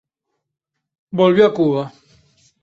[1.11, 1.93] Volvió a Cuba.